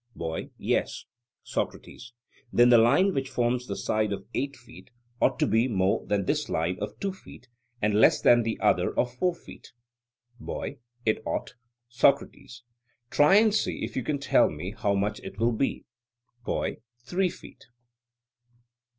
[0.15, 1.05] BOY: Yes.
[1.43, 2.13] SOCRATES:
[2.51, 4.89] Then the line which forms the side of eight feet
[5.21, 7.47] ought to be more than this line of two feet,
[7.83, 9.73] and less than the other of four feet?
[10.39, 11.53] BOY: It ought.
[11.87, 12.63] SOCRATES:
[13.11, 15.85] Try and see if you can tell me how much it will be.
[16.45, 17.65] BOY: Three feet.